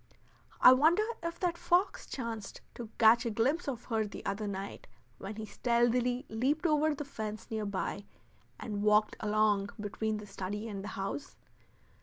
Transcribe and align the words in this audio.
I 0.59 0.73
wonder 0.73 1.03
if 1.21 1.39
that 1.41 1.59
fox 1.59 2.07
chanced 2.07 2.61
to 2.73 2.89
catch 2.97 3.23
a 3.23 3.29
glimpse 3.29 3.67
of 3.67 3.85
her 3.85 4.07
the 4.07 4.25
other 4.25 4.47
night 4.47 4.87
when 5.19 5.35
he 5.35 5.45
stealthily 5.45 6.25
leaped 6.27 6.65
over 6.65 6.95
the 6.95 7.05
fence 7.05 7.51
near 7.51 7.67
by 7.67 8.05
and 8.59 8.81
walked 8.81 9.15
along 9.19 9.69
between 9.79 10.17
the 10.17 10.25
study 10.25 10.67
and 10.67 10.83
the 10.83 10.87
house? 10.97 11.35